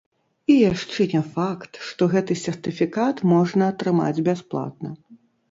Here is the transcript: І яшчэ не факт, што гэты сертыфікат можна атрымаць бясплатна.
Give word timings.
І 0.51 0.53
яшчэ 0.59 1.05
не 1.11 1.21
факт, 1.35 1.77
што 1.89 2.07
гэты 2.15 2.39
сертыфікат 2.45 3.23
можна 3.35 3.69
атрымаць 3.75 4.23
бясплатна. 4.31 4.89